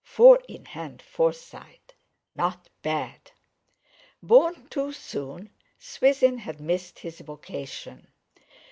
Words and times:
Four 0.03 0.39
in 0.47 0.65
hand 0.65 1.03
Forsyte! 1.03 1.93
Not 2.35 2.71
bad! 2.81 3.29
Born 4.23 4.65
too 4.69 4.93
soon, 4.93 5.51
Swithin 5.77 6.39
had 6.39 6.59
missed 6.59 6.97
his 6.97 7.19
vocation. 7.19 8.07